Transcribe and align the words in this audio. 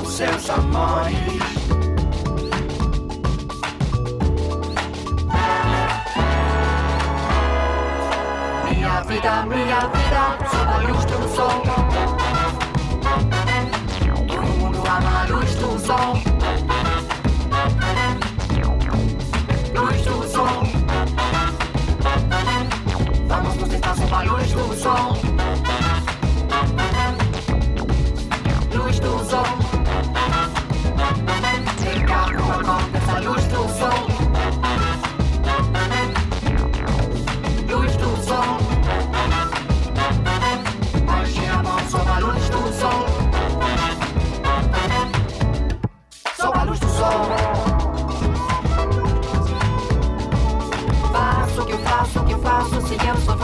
dos 0.00 0.12
seus 0.12 0.50
amores. 0.50 1.16
Minha 8.64 9.00
vida, 9.02 9.42
minha 9.46 9.80
vida, 9.80 10.38
sob 10.50 10.72
a 10.72 10.78
luz 10.88 11.04
do 11.04 11.28
sol. 11.34 11.62
Todo 14.28 14.42
mundo 14.58 14.82
ama 14.86 15.22
a 15.22 15.26
luz 15.26 15.54
do 15.56 15.78
sol. 15.78 16.29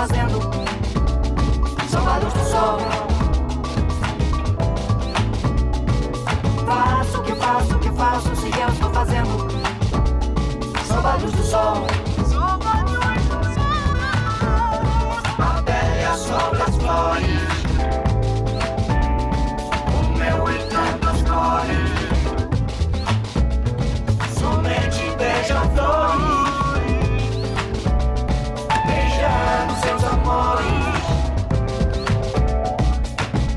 fazendo 0.06 0.40
sob 1.90 2.20
do 2.20 2.50
sol. 2.50 2.78
Faço 6.66 7.18
o 7.18 7.22
que 7.22 7.34
faço, 7.34 7.74
o 7.74 7.78
que 7.80 7.90
faço, 7.90 8.36
se 8.36 8.46
eu 8.46 8.68
estou 8.68 8.90
fazendo 8.90 9.50
sob 10.86 11.06
a 11.06 11.14
luz 11.16 11.32
do 11.32 11.42
sol. 11.42 11.86
A 15.38 15.62
pele 15.62 16.16
sobre 16.16 16.62
as 16.62 16.76
flores. 16.76 17.56
O 19.92 20.18
meu 20.18 20.50
e 20.50 20.58
tantas. 20.70 21.16
Somente 24.38 25.16
beija-flor. 25.16 25.85
moich. 30.26 31.06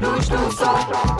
Dusz, 0.01 0.27
dusz, 0.27 1.18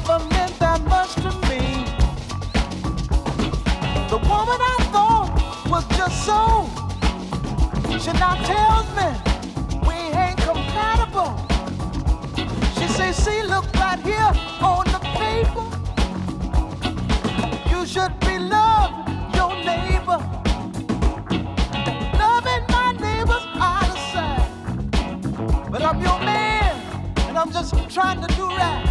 never 0.00 0.24
meant 0.26 0.56
that 0.60 0.80
much 0.84 1.12
to 1.14 1.30
me. 1.48 1.60
The 4.08 4.18
woman 4.30 4.60
I 4.74 4.78
thought 4.92 5.28
was 5.68 5.84
just 5.98 6.24
so, 6.24 6.40
she 7.98 8.12
now 8.12 8.34
tells 8.52 8.86
me 8.98 9.08
we 9.88 9.96
ain't 10.22 10.38
compatible. 10.50 11.34
She 12.78 12.86
says, 12.96 13.16
"See, 13.24 13.42
look 13.42 13.66
right 13.74 14.00
here 14.10 14.32
on 14.70 14.84
the 14.94 15.00
paper. 15.18 15.66
You 17.72 17.80
should 17.92 18.14
be 18.20 18.38
loving 18.38 19.32
your 19.38 19.52
neighbor. 19.70 20.20
Loving 22.24 22.64
my 22.76 22.88
neighbor's 23.06 23.46
opposite. 23.72 24.46
But 25.72 25.82
I'm 25.88 26.00
your 26.00 26.20
man, 26.20 26.72
and 27.28 27.36
I'm 27.36 27.50
just 27.50 27.74
trying 27.96 28.20
to 28.24 28.28
do 28.36 28.46
right. 28.46 28.87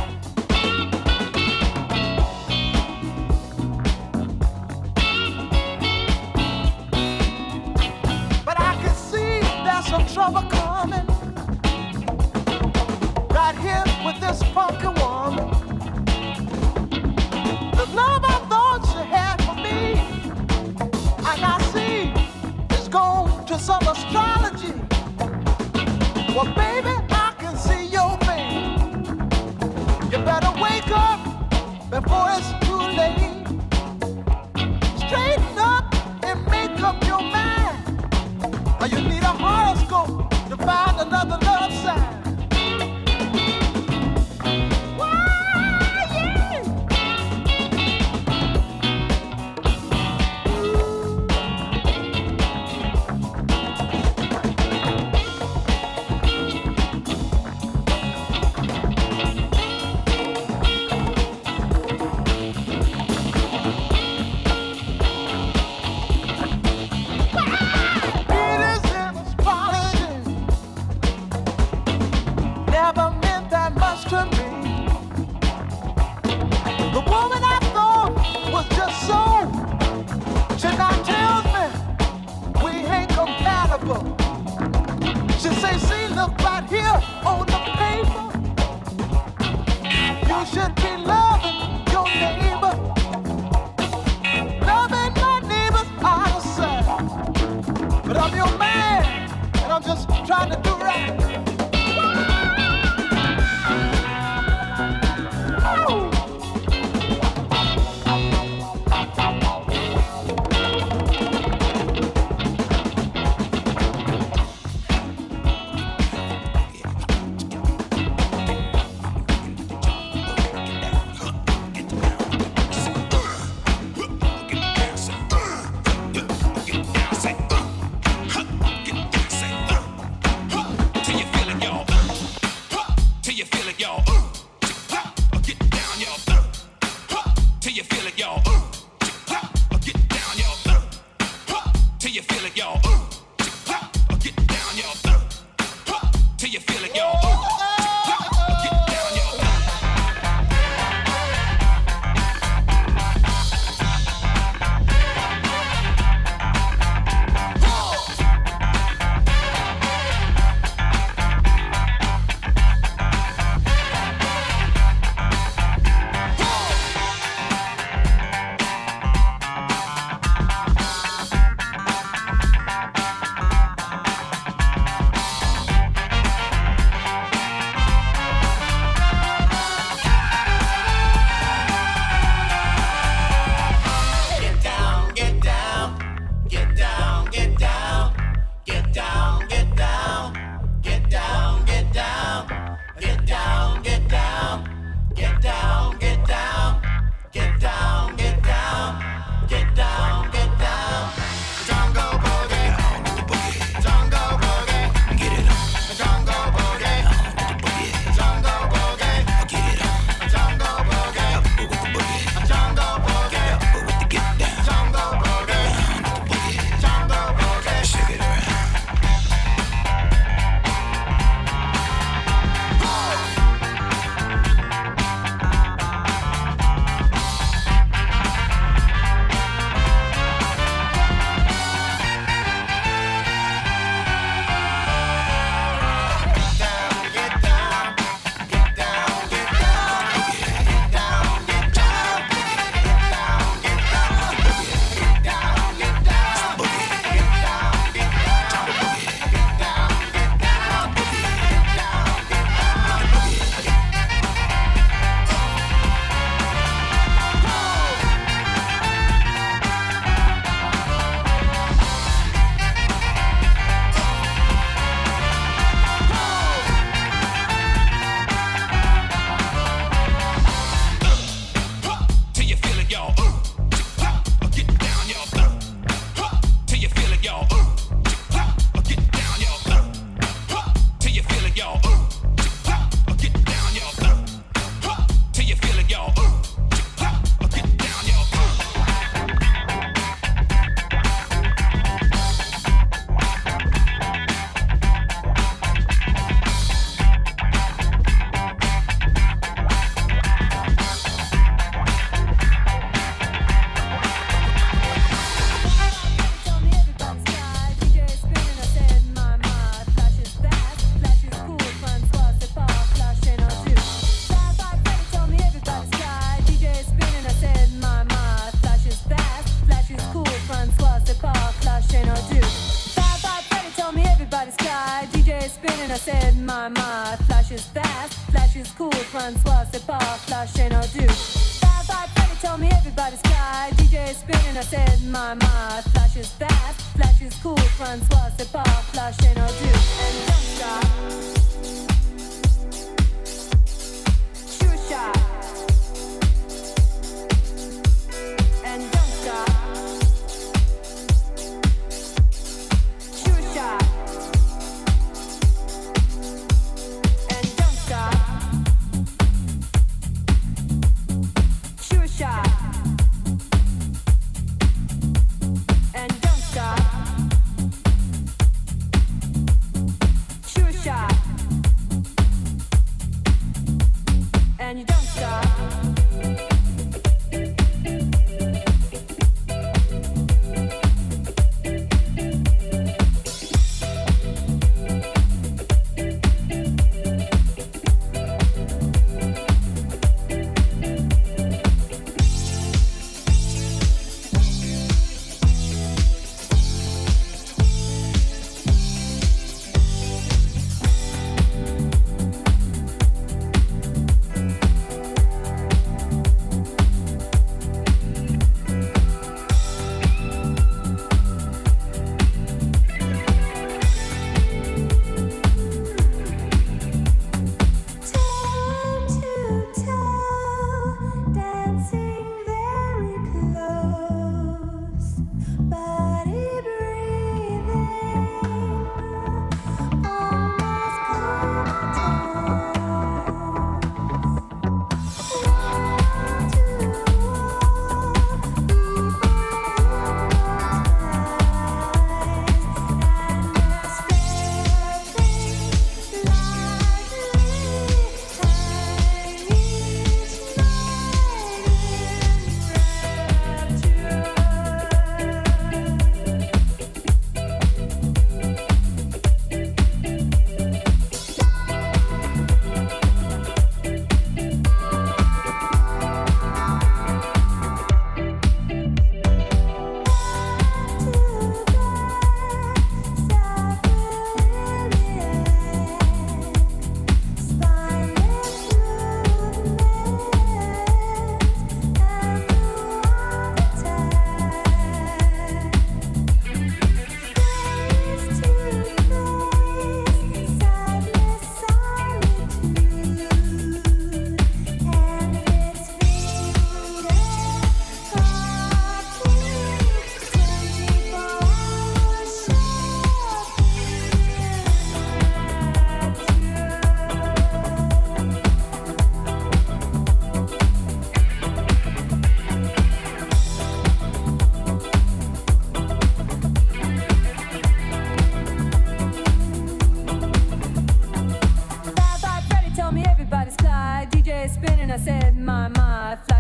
Right 13.31 13.57
here 13.59 13.83
with 14.05 14.19
this 14.19 14.43
funky 14.51 14.87
woman. 14.87 15.49
The 17.71 17.85
love 17.95 18.23
I 18.25 18.45
thought 18.49 18.81
she 18.91 19.01
had 19.07 19.37
for 19.45 19.55
me, 19.55 20.01
see 21.71 22.11
is 22.77 22.89
gone 22.89 23.45
to 23.45 23.57
some 23.57 23.87
astrology. 23.87 24.73
Well, 26.35 26.53
baby, 26.55 26.95
I 27.09 27.33
can 27.39 27.55
see 27.55 27.85
your 27.85 28.17
face. 28.27 28.67
You 30.11 30.19
better 30.25 30.51
wake 30.61 30.91
up 30.91 31.19
before 31.89 32.27
it's 32.31 32.51
too 32.67 32.81
late. 32.97 33.36
horoscope. 39.47 40.26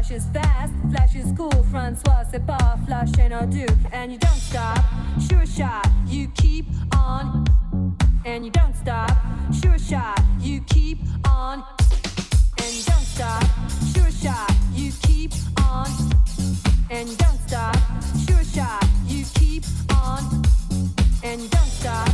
My, 0.09 0.17
flash 0.17 0.17
is 0.17 0.25
fast, 0.33 0.73
flash 0.89 1.15
is 1.15 1.31
cool. 1.35 1.63
Francois, 1.71 2.23
c'est 2.31 2.45
pas 2.45 2.77
flash 2.85 3.09
and 3.19 3.33
a 3.33 3.45
duke. 3.45 3.69
And 3.91 4.11
you 4.11 4.17
don't 4.17 4.39
stop, 4.39 4.77
sure 5.29 5.45
shot, 5.45 5.87
you 6.07 6.27
keep 6.35 6.65
on. 6.95 7.45
And 8.25 8.45
you 8.45 8.51
don't 8.51 8.75
stop, 8.75 9.11
sure 9.61 9.77
shot, 9.77 10.19
you 10.39 10.61
keep 10.61 10.99
on. 11.27 11.63
And 12.59 12.73
you 12.73 12.83
don't 12.83 13.05
stop, 13.05 13.43
sure 13.93 14.11
shot, 14.11 14.51
you 14.73 14.91
keep 15.03 15.33
on. 15.69 15.87
And 16.89 17.09
you 17.09 17.15
don't 17.17 17.39
stop, 17.47 17.75
sure 18.27 18.43
shot, 18.43 18.85
you 19.05 19.25
keep 19.33 19.63
on. 20.03 20.43
And 21.23 21.41
you 21.41 21.49
don't 21.49 21.71
stop, 21.79 22.09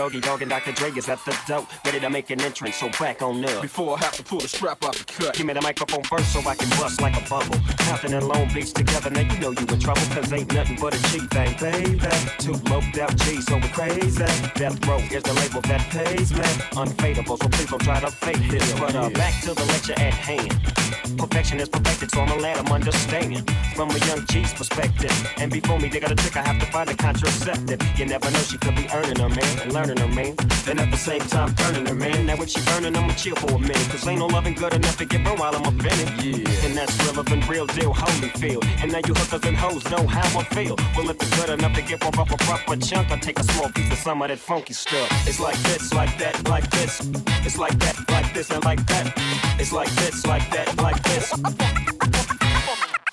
Doggy 0.00 0.20
Dogg 0.20 0.40
and 0.40 0.50
Dr. 0.50 0.72
Dre 0.72 0.90
is 0.92 1.10
at 1.10 1.22
the 1.26 1.38
door, 1.46 1.66
ready 1.84 2.00
to 2.00 2.08
make 2.08 2.30
an 2.30 2.40
entrance. 2.40 2.76
So 2.76 2.88
back 2.98 3.20
on 3.20 3.44
up. 3.44 3.60
Before 3.60 3.98
I 3.98 4.00
have 4.00 4.16
to 4.16 4.22
pull 4.22 4.40
the 4.40 4.48
strap 4.48 4.82
off 4.82 4.96
the 4.96 5.04
cut. 5.04 5.34
Give 5.34 5.44
me 5.44 5.52
the 5.52 5.60
microphone 5.60 6.02
first 6.04 6.32
so 6.32 6.40
I 6.40 6.54
can 6.54 6.70
bust 6.80 7.02
like 7.02 7.14
a 7.22 7.28
bubble. 7.28 7.58
Compton 7.80 8.14
and 8.14 8.26
Long 8.26 8.48
Beach 8.54 8.72
together, 8.72 9.10
now 9.10 9.20
you 9.20 9.38
know 9.40 9.50
you 9.50 9.58
in 9.58 9.78
trouble, 9.78 10.00
cause 10.14 10.32
ain't 10.32 10.54
nothing 10.54 10.78
but 10.80 10.94
a 10.94 11.02
G 11.12 11.18
thing, 11.28 11.54
baby. 11.60 12.00
Two 12.38 12.52
loped 12.72 12.96
out 12.96 13.14
G's, 13.18 13.44
so 13.44 13.56
we 13.56 13.68
crazy. 13.68 14.24
Death 14.54 14.86
Row 14.88 14.96
is 15.12 15.22
the 15.22 15.34
label 15.34 15.60
that 15.68 15.82
pays 15.90 16.32
me. 16.32 16.48
Unfadable, 16.80 17.36
so 17.36 17.48
please 17.50 17.68
don't 17.68 17.82
try 17.82 18.00
to 18.00 18.10
fake 18.10 18.50
this. 18.50 18.72
But 18.80 18.94
uh, 18.94 19.10
back 19.10 19.38
to 19.42 19.52
the 19.52 19.66
lecture 19.66 20.00
at 20.00 20.14
hand. 20.14 20.56
Perfection 21.18 21.60
is 21.60 21.68
perfected, 21.68 22.10
so 22.10 22.22
I'm 22.22 22.28
gonna 22.28 22.40
let 22.40 22.56
'em 22.56 22.72
understand. 22.72 23.50
From 23.74 23.90
a 23.90 23.98
young 24.06 24.24
G's 24.26 24.54
perspective. 24.54 25.12
And 25.36 25.52
before 25.52 25.78
me, 25.78 25.88
they 25.88 26.00
got 26.00 26.12
a 26.12 26.14
trick, 26.14 26.36
I 26.36 26.42
have 26.42 26.58
to 26.58 26.66
find 26.72 26.88
a 26.88 26.94
contraceptive. 26.94 27.80
You 27.98 28.06
never 28.06 28.30
know, 28.30 28.38
she 28.40 28.56
could 28.58 28.76
be 28.76 28.86
earning 28.92 29.18
her 29.18 29.28
man 29.28 29.58
and 29.60 29.72
learning 29.72 29.89
her 29.98 30.08
man. 30.08 30.34
And 30.68 30.80
at 30.80 30.90
the 30.90 30.96
same 30.96 31.20
time, 31.20 31.54
turning 31.54 31.86
her 31.86 31.94
man. 31.94 32.26
Now, 32.26 32.34
if 32.34 32.50
she 32.50 32.60
burning, 32.66 32.96
I'ma 32.96 33.14
chill 33.14 33.36
for 33.36 33.50
a 33.54 33.58
minute. 33.58 33.88
Cause 33.90 34.06
ain't 34.06 34.18
no 34.18 34.26
loving 34.26 34.54
good 34.54 34.74
enough 34.74 34.96
to 34.98 35.04
get 35.04 35.24
burned 35.24 35.38
while 35.38 35.54
I'm 35.54 35.62
up 35.62 35.74
in 35.74 35.86
it. 35.86 36.24
Yeah. 36.24 36.66
And 36.66 36.76
that's 36.76 36.96
relevant, 37.06 37.48
real 37.48 37.66
deal, 37.66 37.92
holy 37.92 38.28
feel. 38.40 38.60
And 38.82 38.92
now 38.92 39.00
you 39.06 39.14
hookers 39.14 39.44
and 39.48 39.56
hoes 39.56 39.84
know 39.90 40.06
how 40.06 40.38
I 40.38 40.44
feel. 40.54 40.76
Well, 40.96 41.10
if 41.10 41.16
it's 41.16 41.36
good 41.36 41.50
enough 41.50 41.74
to 41.74 41.82
get 41.82 42.04
one 42.04 42.18
off 42.18 42.30
a 42.30 42.36
proper 42.36 42.76
chunk, 42.76 43.10
I 43.10 43.18
take 43.18 43.38
a 43.38 43.44
small 43.44 43.70
piece 43.70 43.90
of 43.90 43.98
some 43.98 44.22
of 44.22 44.28
that 44.28 44.38
funky 44.38 44.74
stuff. 44.74 45.08
It's 45.26 45.40
like 45.40 45.58
this, 45.68 45.92
like 45.92 46.16
that, 46.18 46.48
like 46.48 46.68
this. 46.70 47.00
It's 47.44 47.58
like 47.58 47.78
that, 47.78 47.96
like 48.10 48.32
this, 48.34 48.50
and 48.50 48.64
like 48.64 48.84
that. 48.86 49.12
It's 49.58 49.72
like 49.72 49.90
this, 49.96 50.26
like 50.26 50.50
that, 50.50 50.76
like 50.78 51.02
this. 51.04 51.32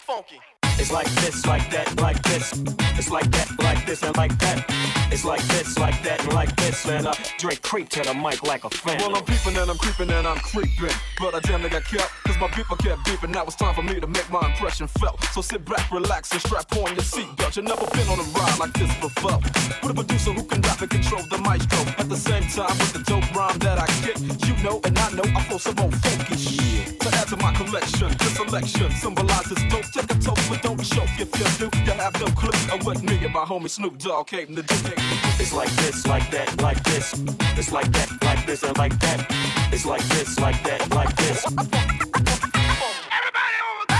Funky. 0.05 0.56
It's 0.79 0.91
like 0.91 1.09
this, 1.21 1.45
like 1.45 1.69
that, 1.71 1.99
like 1.99 2.21
this. 2.23 2.53
It's 2.97 3.09
like 3.09 3.29
that, 3.31 3.49
like 3.59 3.85
this, 3.85 4.03
and 4.03 4.15
like 4.15 4.37
that. 4.39 4.65
It's 5.11 5.25
like 5.25 5.41
this, 5.47 5.77
like 5.79 6.01
that, 6.03 6.23
and 6.23 6.33
like 6.33 6.55
this. 6.55 6.85
And 6.85 7.07
I 7.07 7.15
drink 7.39 7.61
creep 7.61 7.89
to 7.89 8.01
the 8.03 8.13
mic 8.13 8.43
like 8.43 8.63
a 8.63 8.69
fan. 8.69 8.97
Well, 8.99 9.15
I'm 9.15 9.23
peeping 9.23 9.57
and 9.57 9.69
I'm 9.71 9.77
creeping 9.77 10.11
and 10.11 10.27
I'm 10.27 10.37
creeping. 10.37 10.95
But 11.19 11.33
I 11.33 11.39
damn 11.39 11.61
near 11.61 11.69
got 11.69 11.85
kept, 11.85 12.11
cause 12.25 12.37
my 12.39 12.47
beeper 12.49 12.77
kept 12.77 13.01
beeping. 13.07 13.29
Now 13.29 13.43
it's 13.43 13.55
time 13.55 13.73
for 13.73 13.83
me 13.83 13.99
to 13.99 14.07
make 14.07 14.29
my 14.31 14.45
impression 14.45 14.87
felt. 14.87 15.23
So 15.33 15.41
sit 15.41 15.65
back, 15.65 15.91
relax, 15.91 16.31
and 16.31 16.41
strap 16.41 16.71
on 16.77 16.93
your 16.93 17.03
seatbelt. 17.03 17.55
You've 17.55 17.65
never 17.65 17.85
been 17.97 18.07
on 18.09 18.19
a 18.19 18.27
ride 18.37 18.59
like 18.59 18.73
this 18.73 18.93
before. 18.99 19.39
With 19.81 19.91
a 19.91 19.93
producer 19.93 20.33
who 20.33 20.43
can 20.43 20.61
rap 20.61 20.81
and 20.81 20.89
control 20.89 21.23
the 21.29 21.37
maestro. 21.39 21.79
At 21.97 22.09
the 22.09 22.17
same 22.17 22.43
time, 22.43 22.77
with 22.77 22.93
the 22.93 23.03
dope 23.07 23.33
rhyme 23.33 23.57
that 23.59 23.79
I 23.79 23.87
kick. 24.03 24.19
You 24.45 24.63
know, 24.63 24.81
and 24.83 24.97
I 24.97 25.11
know 25.13 25.23
I 25.35 25.41
flow 25.43 25.57
some 25.57 25.79
old 25.79 25.95
funky 25.95 26.35
shit. 26.35 26.99
To 26.99 27.09
add 27.15 27.27
to 27.29 27.37
my 27.37 27.53
collection, 27.53 28.09
the 28.09 28.29
selection 28.35 28.91
symbolizes 28.91 29.57
dope. 29.71 29.85
Take 29.93 30.11
a 30.11 30.19
toast, 30.19 30.49
but 30.49 30.61
don't. 30.75 31.17
If 31.19 31.39
you 31.39 31.69
do, 31.69 31.77
you 31.85 31.91
have 31.91 32.19
no 32.19 32.27
clue 32.27 32.73
of 32.73 32.85
what 32.85 33.01
me 33.03 33.17
and 33.23 33.33
my 33.33 33.45
homie 33.45 33.69
Snoop 33.69 33.97
Dogg 33.97 34.27
came 34.27 34.55
to 34.55 34.61
do. 34.61 34.75
It's 35.39 35.53
like 35.53 35.69
this, 35.71 36.05
like 36.05 36.29
that, 36.31 36.61
like 36.61 36.83
this. 36.83 37.13
It's 37.57 37.71
like 37.71 37.91
that, 37.91 38.09
like 38.23 38.45
this, 38.45 38.63
and 38.63 38.77
like 38.77 38.99
that. 38.99 39.25
It's 39.71 39.85
like 39.85 40.03
this, 40.09 40.39
like 40.39 40.61
that, 40.63 40.89
like 40.91 41.15
this. 41.15 41.45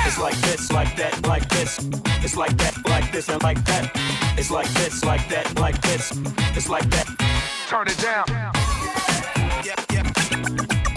It's 0.06 0.20
like 0.20 0.38
this, 0.42 0.72
like 0.72 0.96
that, 0.96 1.28
like 1.28 1.48
this. 1.50 1.80
It's 2.24 2.36
like 2.36 2.58
that, 2.58 2.74
like 2.86 3.12
this, 3.12 3.30
and 3.30 3.42
like 3.44 3.64
that. 3.66 3.92
It's 4.38 4.52
like 4.52 4.70
this, 4.70 5.04
like 5.06 5.28
that, 5.30 5.60
like 5.60 5.82
this. 5.82 6.12
It's 6.56 6.70
like 6.70 6.90
that. 6.90 7.08
Turn 7.68 7.88
it 7.88 7.98
down. 8.00 8.26
Ain't 10.96 10.97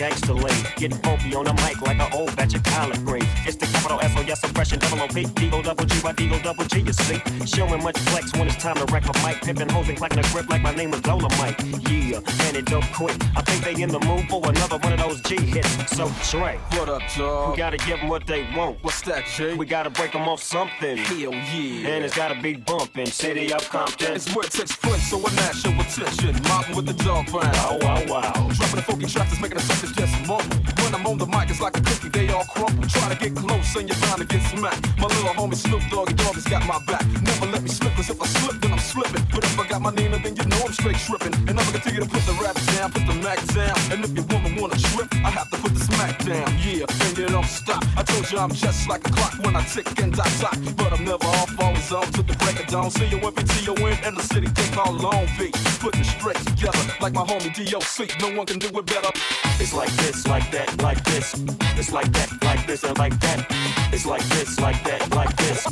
gangster 0.00 0.32
lean. 0.32 0.64
Getting 0.76 0.96
funky 1.02 1.34
on 1.34 1.44
the 1.44 1.52
mic 1.60 1.82
like 1.82 2.00
an 2.00 2.10
old 2.14 2.34
batch 2.34 2.54
of 2.54 2.62
collard 2.64 3.04
greens. 3.04 3.28
It's 3.46 3.56
the 3.56 3.66
capital 3.66 4.00
S 4.00 4.16
O 4.16 4.22
S 4.22 4.42
oppression, 4.42 4.78
double 4.78 5.02
O 5.02 5.08
P, 5.08 5.24
D-O 5.24 5.60
double 5.60 5.84
G, 5.84 6.00
Y 6.02 6.12
D-O 6.12 6.38
double 6.40 6.64
G, 6.64 6.80
you 6.80 6.92
see. 6.94 7.20
Showing 7.44 7.82
much 7.82 7.98
flex 8.08 8.32
when 8.32 8.48
it's 8.48 8.56
time 8.56 8.76
to 8.76 8.86
wreck 8.90 9.04
a 9.04 9.12
mic. 9.26 9.42
Pimping 9.42 9.68
hoes 9.68 9.88
and 9.90 9.98
clacking 9.98 10.20
a 10.20 10.22
grip 10.32 10.48
like 10.48 10.62
my 10.62 10.74
name 10.74 10.90
was 10.90 11.02
Dolomite. 11.02 11.60
Yeah, 11.90 12.20
and 12.46 12.56
it 12.56 12.64
don't 12.64 12.90
quit. 12.94 13.14
I 13.36 13.42
think 13.42 13.62
they 13.62 13.82
in 13.82 13.90
the 13.90 14.00
mood 14.00 14.26
for 14.30 14.40
another 14.48 14.78
one 14.78 14.94
of 14.94 15.00
those 15.00 15.20
G 15.20 15.36
hits. 15.36 15.68
So 15.94 16.10
Dre, 16.30 16.58
What 16.78 16.88
up, 16.88 17.02
dog? 17.14 17.50
we 17.50 17.56
gotta 17.58 17.76
give 17.76 18.00
them 18.00 18.08
what 18.08 18.26
they 18.26 18.48
want. 18.56 18.82
What's 18.82 19.02
that, 19.02 19.26
Jay? 19.26 19.54
We 19.54 19.66
gotta 19.66 19.90
break 19.90 20.12
them 20.12 20.26
off 20.26 20.42
something. 20.42 20.96
Hell 20.96 21.34
yeah. 21.34 21.90
And 21.90 22.04
it's 22.06 22.16
gotta 22.16 22.40
be 22.40 22.54
bumping. 22.54 23.06
City 23.06 23.52
of 23.52 23.68
Compton. 23.68 24.14
It's 24.14 24.34
where 24.34 24.46
it 24.46 24.52
takes 24.52 24.76
place, 24.76 25.10
so 25.10 25.18
I 25.18 25.30
national 25.34 25.78
attention. 25.82 26.42
Mobbing 26.48 26.76
with 26.76 26.86
the 26.86 26.94
dog 27.04 27.26
pound. 27.26 27.54
Wow, 27.54 27.78
wow, 27.82 28.04
wow. 28.08 28.32
Dropping 28.32 28.76
the 28.76 28.82
funky 28.82 29.06
tracks 29.06 29.30
that's 29.30 29.42
making 29.42 29.58
breaking 29.58 29.58
the 29.58 29.89
suckers 29.90 30.10
just 30.10 30.28
mumble. 30.28 30.56
When 30.82 30.94
I'm 30.94 31.06
on 31.06 31.18
the 31.18 31.26
mic, 31.26 31.50
it's 31.50 31.60
like 31.60 31.76
a 31.76 31.80
cookie, 31.80 32.08
they 32.08 32.28
all 32.32 32.44
crumble. 32.44 32.86
Try 32.88 33.08
to 33.08 33.16
get 33.16 33.34
close 33.36 33.76
and 33.76 33.88
you're 33.88 33.98
bound 34.00 34.20
to 34.20 34.26
get 34.26 34.42
smacked. 34.42 34.86
My 34.98 35.06
little 35.06 35.34
homie 35.34 35.54
Snoop 35.54 35.82
Doggy 35.90 36.14
Dogg 36.14 36.34
has 36.34 36.44
got 36.44 36.66
my 36.66 36.78
back. 36.86 37.04
Never 37.22 37.46
let 37.46 37.62
me 37.62 37.68
slip, 37.68 37.94
cause 37.94 38.10
if 38.10 38.20
I 38.20 38.26
slip, 38.26 38.60
then 38.60 38.72
I'm 38.72 38.78
slipping. 38.78 39.24
But 39.32 39.44
if 39.44 39.58
I 39.58 39.68
got 39.68 39.82
my 39.82 39.90
Nina, 39.90 40.18
then 40.18 40.36
you 40.36 40.44
know 40.44 40.60
I'm 40.66 40.72
straight 40.72 40.96
tripping. 40.96 41.34
And 41.48 41.54
I'm 41.58 41.64
gonna 41.66 41.78
continue 41.78 42.00
to 42.00 42.08
put 42.08 42.22
the 42.26 42.34
raps 42.42 42.64
down, 42.76 42.92
put 42.92 43.06
the 43.06 43.14
Mac 43.14 43.38
down. 43.54 43.76
And 43.92 44.04
if 44.04 44.12
your 44.12 44.26
woman 44.26 44.56
wanna 44.56 44.78
trip, 44.78 45.08
I 45.24 45.30
have 45.30 45.50
to 45.50 45.56
put 45.58 45.74
the 45.74 45.80
smack 45.80 46.18
down. 46.24 46.48
Yeah, 46.60 46.86
and 46.88 47.18
it 47.18 47.30
don't 47.30 47.46
stop. 47.46 47.84
I 47.96 48.02
told 48.02 48.30
you 48.30 48.38
I'm 48.38 48.52
just 48.52 48.88
like 48.88 49.06
a 49.06 49.10
clock 49.10 49.34
when 49.44 49.56
I 49.56 49.62
tick 49.64 49.86
and 50.00 50.14
I 50.18 50.28
talk. 50.42 50.58
But 50.76 50.92
I'm 50.92 51.04
never 51.04 51.26
off, 51.40 51.50
always 51.60 51.92
on 51.92 52.06
to 52.12 52.22
the 52.22 52.36
break 52.42 52.60
of 52.60 52.66
dawn. 52.66 52.90
See 52.90 53.06
you 53.06 53.18
when 53.18 53.32
PTON 53.32 54.06
in 54.06 54.14
the 54.14 54.22
city, 54.22 54.48
they 54.48 54.68
call 54.74 54.92
Long 54.92 55.26
Beach. 55.38 55.56
Putting 55.80 56.04
straight 56.04 56.36
together 56.36 56.84
like 57.00 57.14
my 57.14 57.22
homie 57.22 57.52
DOC. 57.54 58.20
No 58.20 58.36
one 58.36 58.46
can 58.46 58.58
do 58.58 58.68
it 58.68 58.86
better. 58.86 59.10
It's 59.58 59.72
like 59.72 59.79
this, 59.88 60.26
like 60.26 60.50
that, 60.50 60.82
like 60.82 61.02
this. 61.04 61.34
It's 61.78 61.92
like 61.92 62.12
that, 62.12 62.44
like 62.44 62.66
this, 62.66 62.84
and 62.84 62.98
like 62.98 63.18
that. 63.20 63.46
It's 63.92 64.04
like 64.04 64.22
this, 64.24 64.60
like 64.60 64.82
that, 64.84 65.10
like 65.14 65.34
this. 65.36 65.64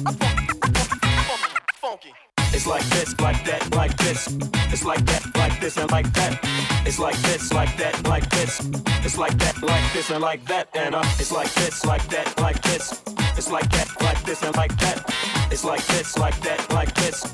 Funky. 1.81 2.13
It's 2.53 2.67
like 2.67 2.85
this, 2.85 3.21
like 3.21 3.45
that, 3.45 3.75
like 3.75 3.97
this. 3.99 4.29
It's 4.73 4.85
like 4.85 5.05
that, 5.05 5.37
like 5.37 5.61
this, 5.61 5.77
and 5.77 5.91
like 5.91 6.13
that. 6.15 6.39
It's 6.87 6.99
like 6.99 7.17
this, 7.19 7.53
like 7.53 7.77
that, 7.77 8.09
like 8.09 8.29
this. 8.31 8.61
It's 9.05 9.19
like 9.19 9.37
that, 9.39 9.63
like 9.63 9.93
this, 9.93 10.11
and 10.11 10.23
like 10.23 10.45
that. 10.47 10.69
And 10.75 10.95
uh, 10.95 11.03
it's 11.19 11.31
like 11.33 11.53
this, 11.55 11.85
like 11.85 12.07
that, 12.09 12.41
like 12.41 12.61
this. 12.63 13.03
It's 13.37 13.51
like 13.51 13.69
that, 13.71 13.89
like 14.01 14.23
this, 14.25 14.43
and 14.43 14.57
like 14.57 14.77
that. 14.79 15.05
It's 15.51 15.65
like 15.65 15.85
this, 15.87 16.17
like 16.19 16.39
that, 16.41 16.73
like 16.73 16.95
this. 16.95 17.25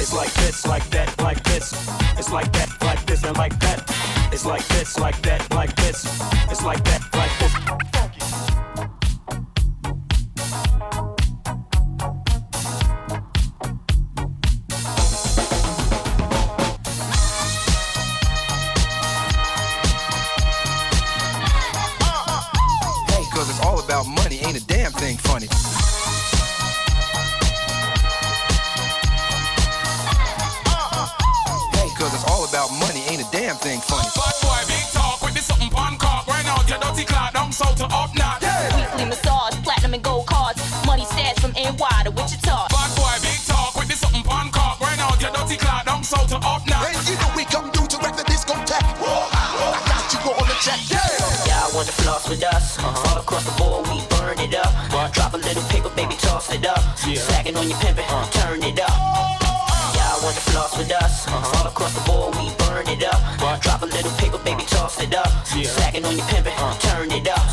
It's 0.00 0.12
like 0.12 0.32
this, 0.34 0.66
like 0.66 0.88
that, 0.90 1.14
like 1.20 1.42
this. 1.44 1.72
It's 2.18 2.30
like 2.30 2.52
that, 2.52 2.68
like 2.82 3.04
this, 3.06 3.24
and 3.24 3.36
like 3.36 3.58
that. 3.60 3.93
It's 4.34 4.44
like 4.44 4.66
this, 4.66 4.98
like 4.98 5.22
that, 5.22 5.48
like 5.54 5.76
this. 5.76 6.04
It's 6.50 6.64
like 6.64 6.82
that, 6.82 7.02
like 7.14 7.30
this. 7.38 7.43
It 56.64 56.70
up. 56.70 56.98
Sagging 56.98 57.56
on 57.56 57.68
your 57.68 57.78
pimpin', 57.78 58.04
uh. 58.08 58.26
turn 58.30 58.62
it 58.62 58.80
up. 58.80 58.90
Y'all 59.96 60.22
want 60.22 60.34
to 60.34 60.42
floss 60.50 60.76
with 60.78 60.90
us? 60.92 61.26
Uh-huh. 61.26 61.58
All 61.58 61.66
across 61.68 61.94
the 61.94 62.00
board, 62.08 62.34
we 62.36 62.48
burn 62.64 62.88
it 62.88 63.04
up. 63.04 63.20
Drop 63.60 63.82
a 63.82 63.86
little 63.86 64.12
paper, 64.12 64.38
baby, 64.38 64.64
toss 64.66 65.00
it 65.00 65.14
up. 65.14 65.28
Sagging 65.46 66.04
on 66.04 66.16
your 66.16 66.26
pimpin', 66.26 66.52
uh. 66.58 66.74
turn 66.78 67.10
it 67.12 67.28
up. 67.28 67.43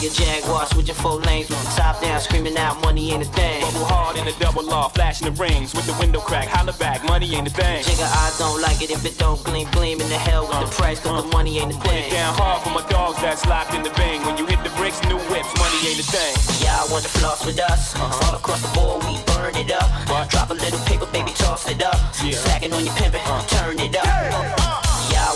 Ferrari, 0.00 0.06
a 0.06 0.40
Jaguar, 0.40 0.66
switching 0.66 0.94
four 0.94 1.20
lanes 1.20 1.48
with 1.48 1.62
the 1.62 1.80
top 1.80 2.00
down, 2.00 2.20
screaming 2.20 2.56
out 2.56 2.80
money 2.82 3.12
ain't 3.12 3.22
a 3.22 3.26
thing. 3.26 3.60
Bubble 3.62 3.84
hard 3.84 4.16
in 4.16 4.24
the 4.24 4.34
double 4.40 4.64
law, 4.64 4.88
flashing 4.88 5.32
the 5.32 5.42
rings 5.42 5.74
with 5.74 5.86
the 5.86 5.92
window 6.00 6.20
crack. 6.20 6.48
Holla 6.48 6.72
back, 6.74 7.04
money 7.04 7.34
ain't 7.34 7.46
a 7.46 7.50
thing. 7.50 7.82
Jigga, 7.84 8.06
I 8.06 8.32
don't 8.38 8.60
like 8.60 8.82
it 8.82 8.90
if 8.90 9.04
it 9.04 9.18
don't 9.18 9.42
gleam, 9.44 9.68
gleam 9.72 10.00
in 10.00 10.08
the 10.08 10.18
hell 10.18 10.42
with 10.42 10.58
the 10.60 10.66
uh, 10.66 10.70
price, 10.70 11.00
cause 11.00 11.22
the 11.22 11.28
uh. 11.28 11.32
money 11.32 11.58
ain't 11.58 11.74
a 11.74 11.78
Put 11.80 11.94
it 11.94 12.10
down 12.10 12.34
hard 12.34 12.62
for 12.62 12.70
my 12.70 12.86
dogs 12.88 13.20
that's 13.20 13.46
locked 13.46 13.74
in 13.74 13.82
the 13.82 13.90
bang. 13.90 14.24
When 14.26 14.36
you 14.36 14.46
hit 14.46 14.62
the 14.64 14.70
bricks, 14.76 15.02
new 15.04 15.18
whips, 15.28 15.52
money 15.58 15.78
ain't 15.88 16.00
a 16.00 16.06
thing. 16.06 16.34
Y'all 16.64 16.90
want 16.90 17.04
to 17.04 17.10
floss 17.10 17.44
with 17.44 17.60
us? 17.60 17.94
Uh-huh. 17.94 18.30
All 18.30 18.36
across 18.36 18.62
the 18.62 18.72
board, 18.76 19.04
we 19.04 19.20
burn 19.34 19.56
it 19.56 19.70
up. 19.72 19.88
Drop 20.30 20.50
a 20.50 20.54
little 20.54 20.80
paper, 20.80 21.06
baby, 21.12 21.32
toss 21.34 21.68
it 21.68 21.82
up. 21.82 21.96
Slacking 22.14 22.72
on 22.72 22.84
your 22.84 22.94
pimpin', 22.94 23.20
uh. 23.26 23.42
turn 23.46 23.78
it 23.78 23.96
up. 23.96 24.04
Y'all 24.06 24.59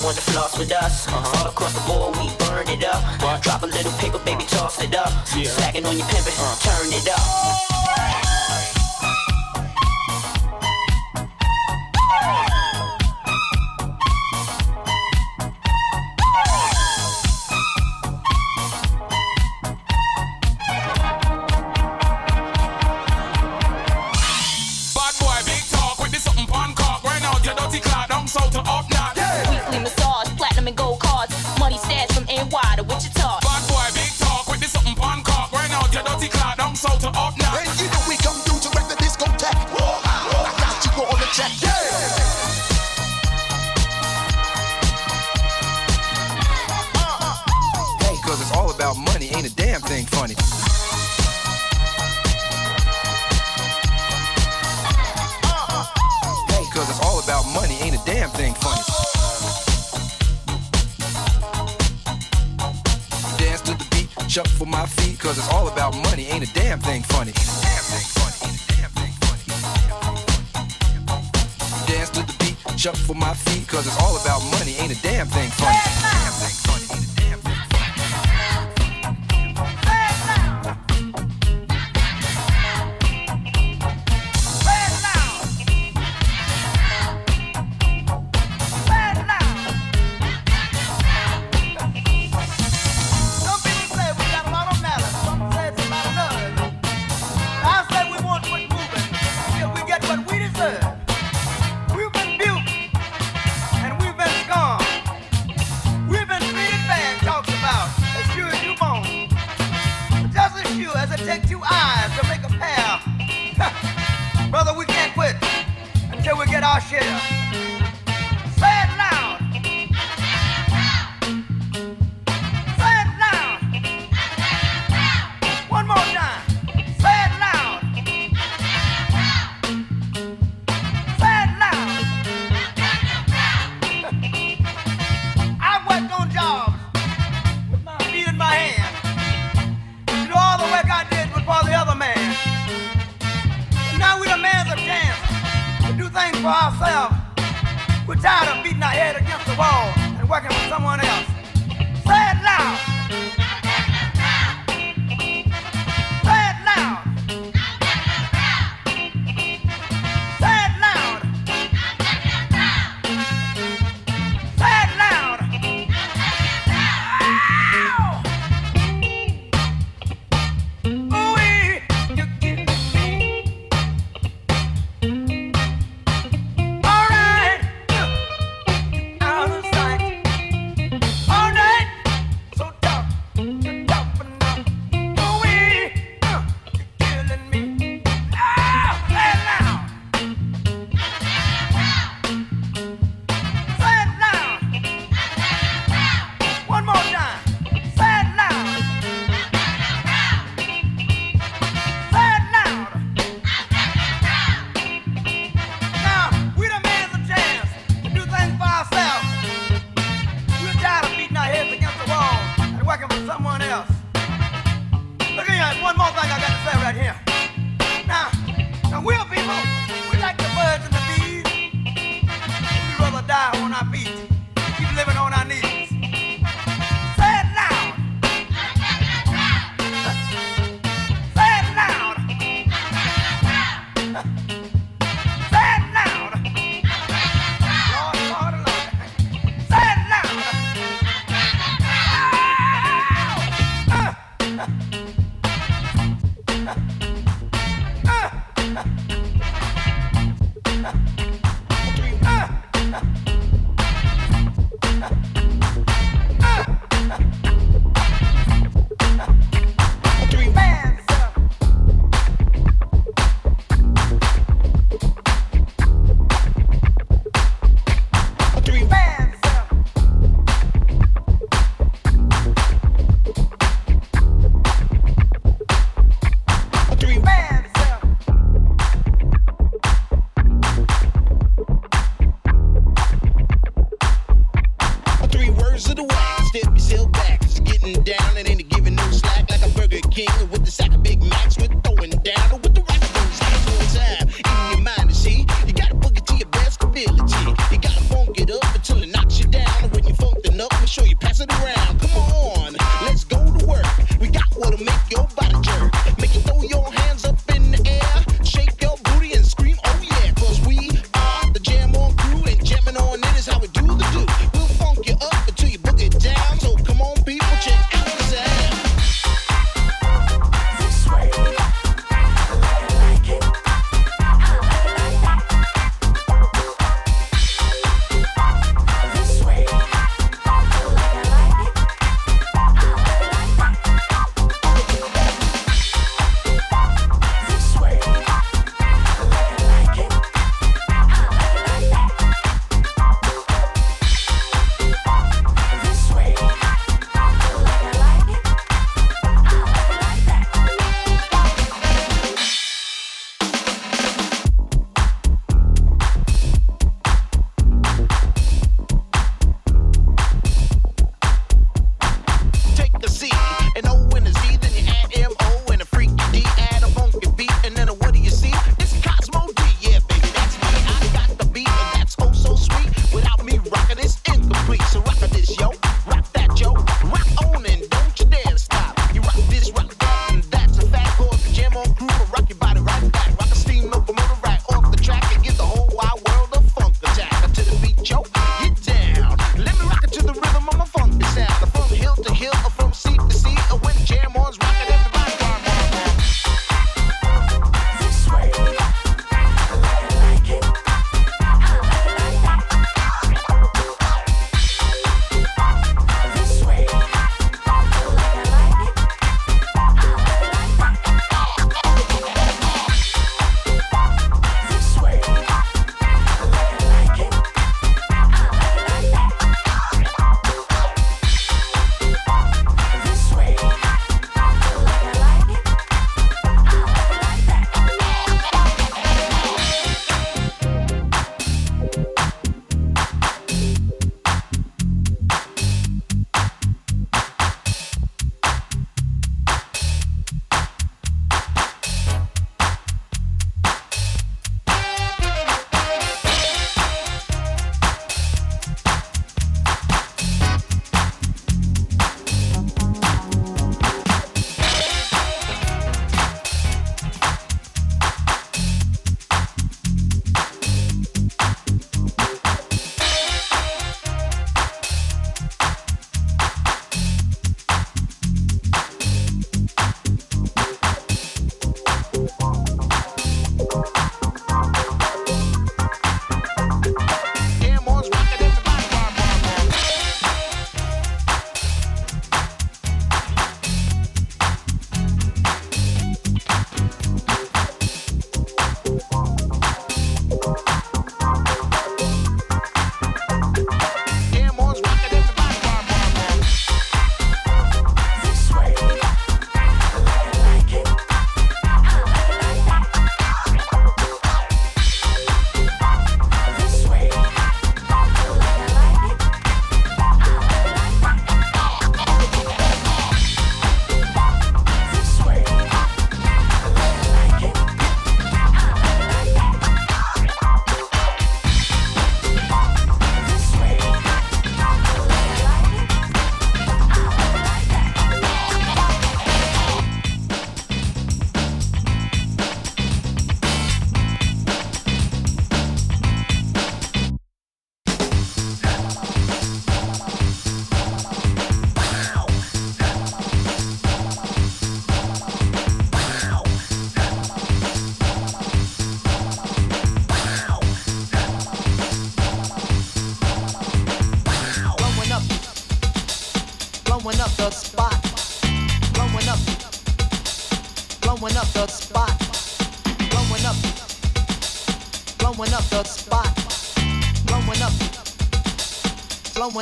want 0.04 0.16
to 0.16 0.22
floss 0.22 0.58
with 0.58 0.70
us? 0.70 1.08
All 1.08 1.48
across 1.48 1.72
the 1.72 1.80
board, 1.88 2.14
we 2.16 2.28
burn 2.44 2.68
it 2.68 2.84
up. 2.84 3.02
Drop 3.42 3.62
a 3.62 3.66
little 3.66 3.92
paper, 3.92 4.18
baby, 4.18 4.44
toss 4.44 4.82
it 4.82 4.94
up. 4.94 5.26
Slacking 5.26 5.86
on 5.86 5.96
your 5.96 6.06
pimpin', 6.06 6.36
uh. 6.38 6.56
turn 6.60 6.92
it 6.92 7.08
up. 7.08 8.23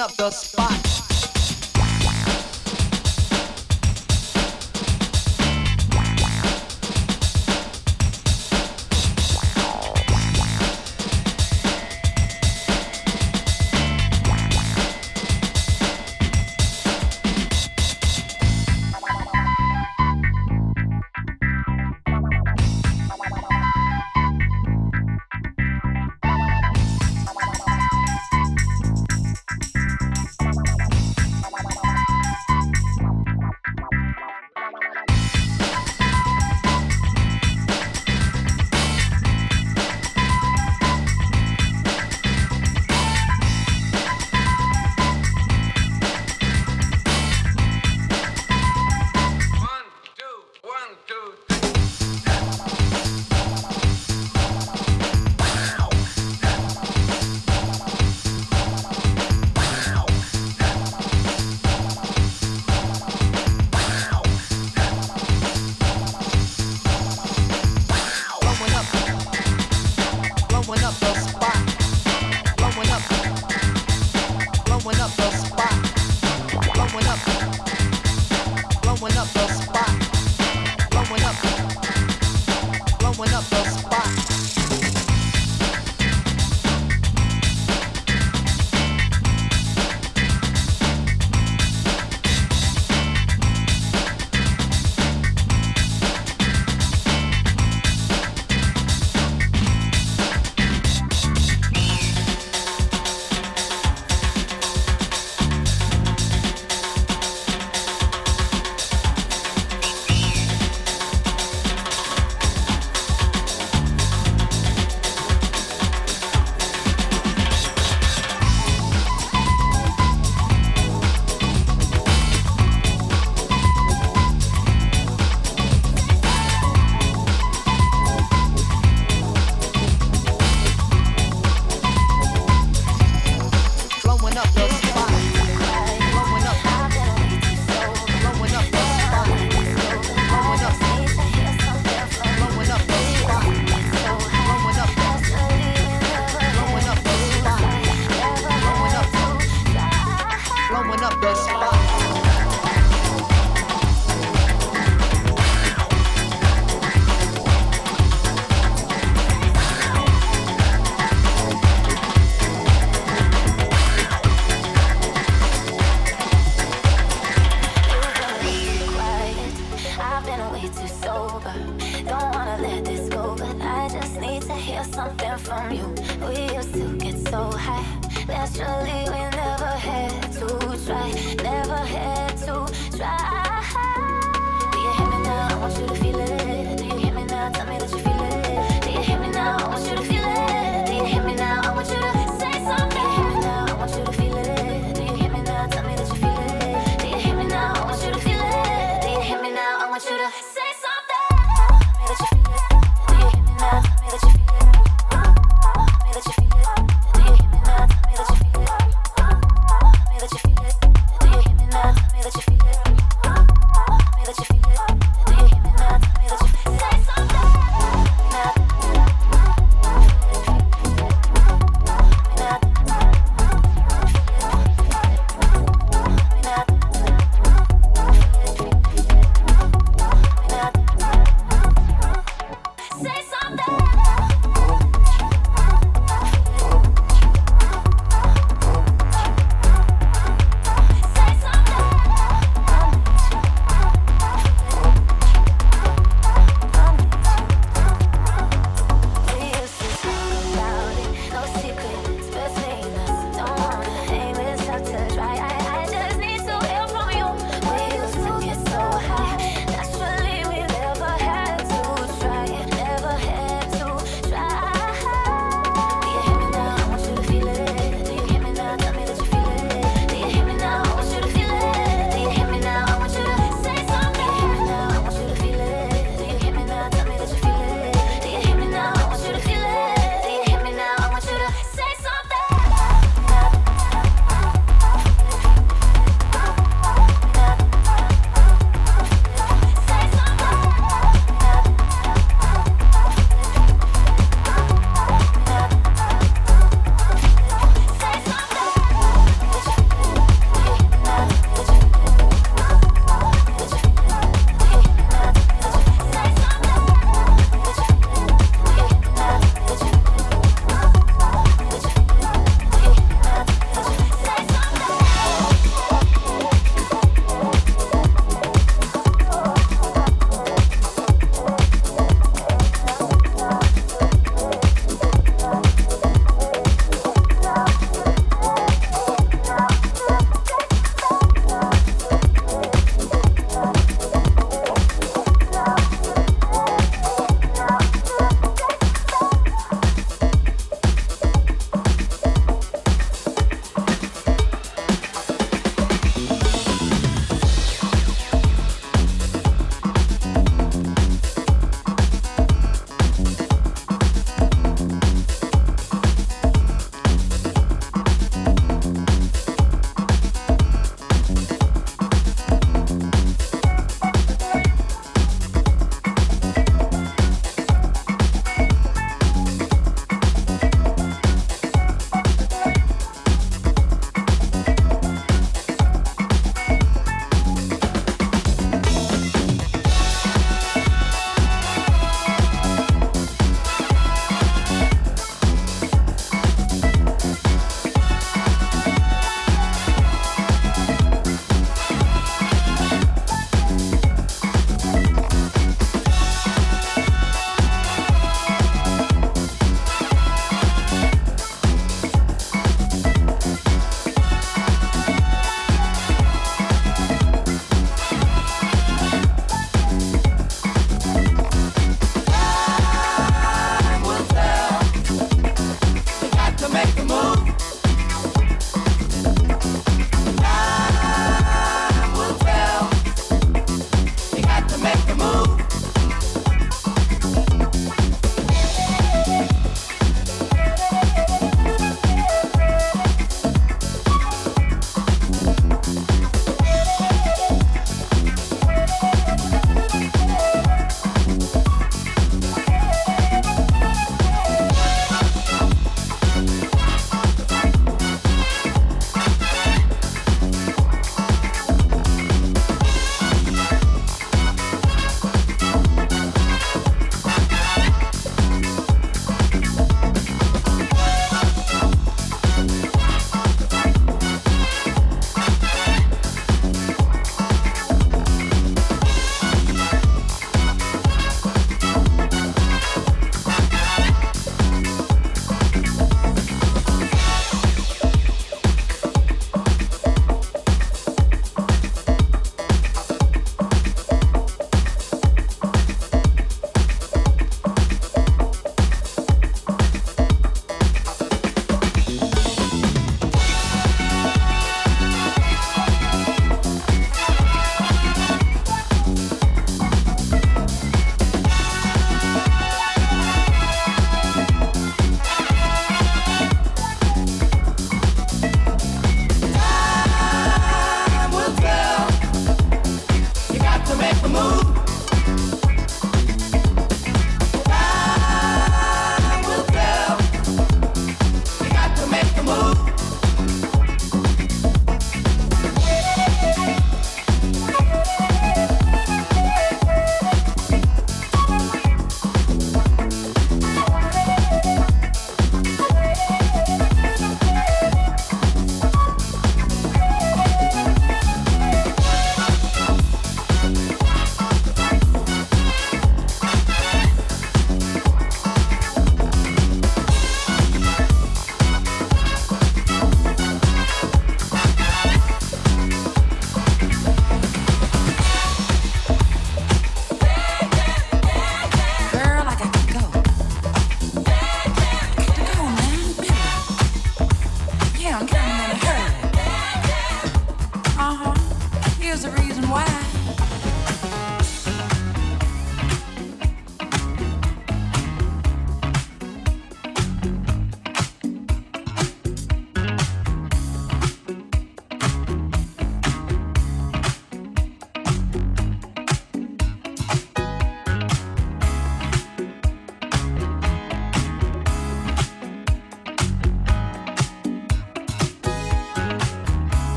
Up 0.00 0.16
the 0.16 0.53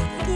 spot. 0.00 0.30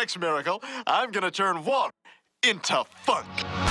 Next 0.00 0.18
miracle, 0.18 0.62
I'm 0.86 1.10
gonna 1.10 1.30
turn 1.30 1.62
water 1.62 1.92
into 2.42 2.84
funk. 3.04 3.69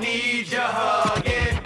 need 0.00 0.48
your 0.48 0.60
hugging. 0.62 1.56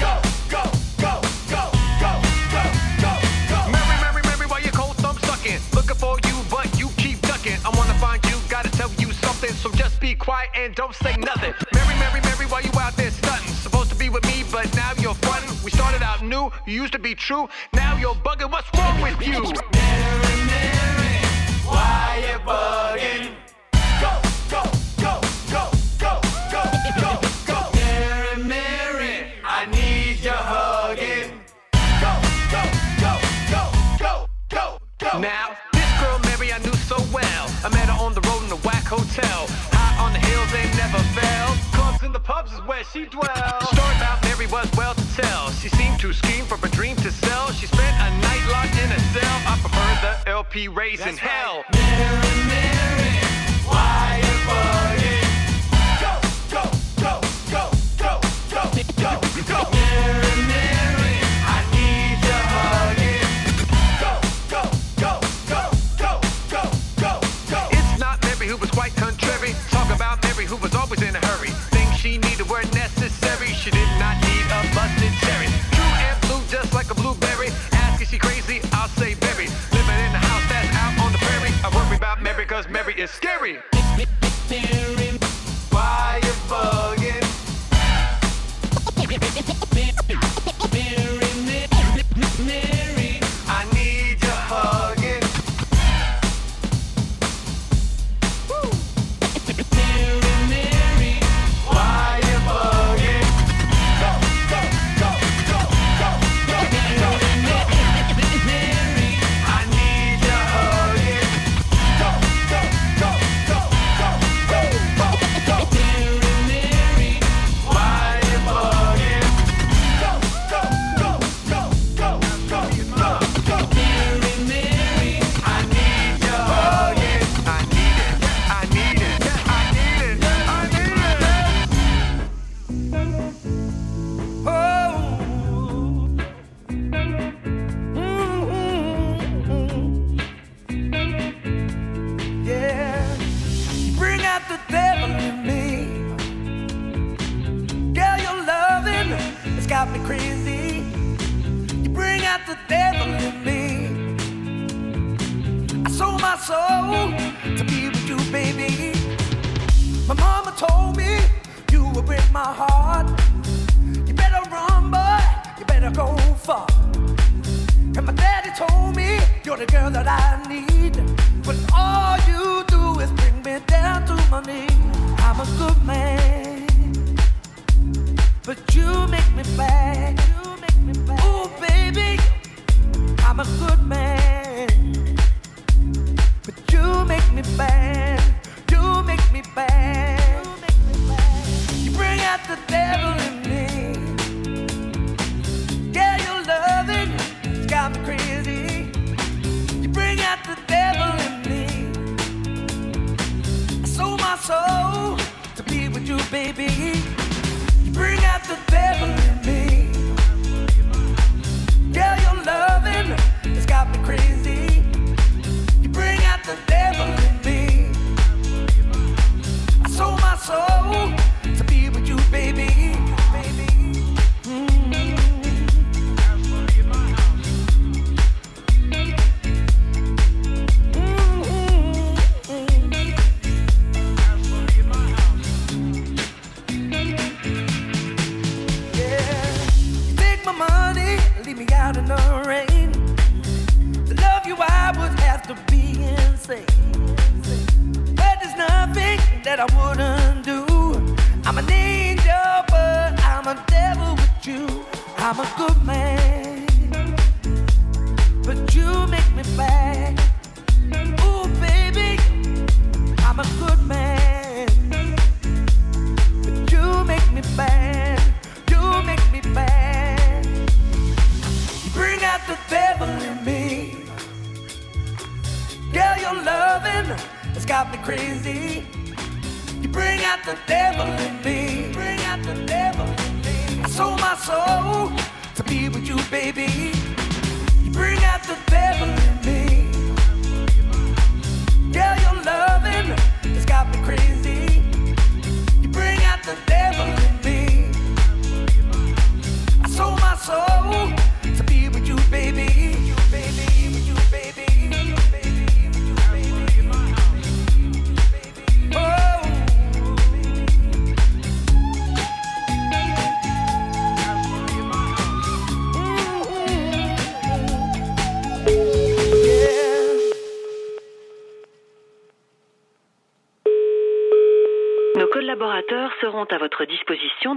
Go, 0.00 0.12
go, 0.48 0.62
go, 0.96 1.20
go, 1.52 1.62
go, 2.00 2.12
go, 2.52 2.62
go, 3.02 3.12
go. 3.50 3.60
Mary, 3.70 3.96
Mary, 4.00 4.22
Mary, 4.24 4.46
why 4.46 4.60
you 4.64 4.70
cold 4.70 4.96
thumb 4.96 5.18
sucking? 5.20 5.60
Looking 5.74 5.96
for 5.96 6.16
you, 6.26 6.36
but 6.50 6.66
you 6.78 6.88
keep 6.96 7.20
ducking. 7.22 7.58
I 7.64 7.70
wanna 7.76 7.94
find 7.94 8.24
you, 8.26 8.36
gotta 8.48 8.70
tell 8.70 8.90
you 8.98 9.12
something, 9.12 9.50
so 9.50 9.70
just 9.72 10.00
be 10.00 10.14
quiet 10.14 10.50
and 10.54 10.74
don't 10.74 10.94
say 10.94 11.16
nothing. 11.16 11.52
Mary, 11.74 11.94
Mary, 11.98 12.20
Mary, 12.22 12.46
why 12.46 12.60
you 12.60 12.70
out 12.80 12.96
there 12.96 13.10
stunting? 13.10 13.52
Supposed 13.52 13.90
to 13.90 13.96
be 13.96 14.08
with 14.08 14.24
me, 14.24 14.44
but 14.50 14.74
now 14.74 14.92
you're 14.98 15.14
fronting. 15.14 15.50
We 15.64 15.70
started 15.70 16.02
out 16.02 16.22
new, 16.22 16.50
you 16.66 16.74
used 16.82 16.92
to 16.94 16.98
be 16.98 17.14
true, 17.14 17.48
now 17.74 17.96
you're 17.98 18.14
bugging. 18.14 18.50
What's 18.50 18.68
wrong 18.78 19.00
with 19.02 19.20
you? 19.20 19.42
Mary, 19.42 20.38
Mary, 20.46 21.16
why 21.66 22.24
you 22.26 22.38
bugging? 22.40 23.47
she 42.98 43.04
dwell. 43.06 43.60
Story 43.72 43.96
about 43.96 44.22
Mary 44.24 44.46
was 44.46 44.68
well 44.76 44.94
to 44.94 45.16
tell. 45.16 45.50
She 45.52 45.68
seemed 45.68 46.00
to 46.00 46.12
scheme 46.12 46.44
for 46.44 46.58
a 46.64 46.70
dream 46.70 46.96
to 46.96 47.10
sell. 47.10 47.52
She 47.52 47.66
spent 47.66 47.94
a 48.00 48.10
night 48.20 48.44
locked 48.50 48.76
in 48.78 48.90
a 48.90 49.00
cell. 49.14 49.36
I 49.46 49.58
prefer 49.60 50.24
the 50.24 50.30
LP 50.30 50.68
raising 50.68 51.06
right. 51.06 51.18
hell. 51.18 51.64
Mary, 51.74 52.48
Mary. 52.48 52.67
Scary. 83.08 83.77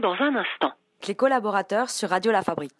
Dans 0.02 0.16
un 0.20 0.36
instant. 0.36 0.74
Les 1.08 1.16
collaborateurs 1.16 1.89
sur 1.89 2.10
Radio 2.10 2.32
La 2.32 2.41
Fabrique. 2.41 2.70